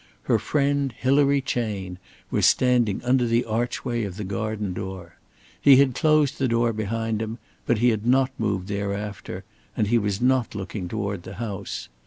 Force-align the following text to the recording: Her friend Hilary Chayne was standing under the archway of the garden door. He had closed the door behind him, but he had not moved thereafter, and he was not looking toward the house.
Her 0.23 0.39
friend 0.39 0.95
Hilary 0.97 1.41
Chayne 1.41 1.99
was 2.31 2.47
standing 2.47 3.03
under 3.03 3.27
the 3.27 3.45
archway 3.45 4.03
of 4.03 4.17
the 4.17 4.23
garden 4.23 4.73
door. 4.73 5.17
He 5.61 5.75
had 5.75 5.93
closed 5.93 6.39
the 6.39 6.47
door 6.47 6.73
behind 6.73 7.21
him, 7.21 7.37
but 7.67 7.77
he 7.77 7.89
had 7.89 8.03
not 8.07 8.31
moved 8.39 8.67
thereafter, 8.67 9.43
and 9.77 9.85
he 9.85 9.99
was 9.99 10.19
not 10.19 10.55
looking 10.55 10.87
toward 10.87 11.21
the 11.21 11.35
house. 11.35 11.87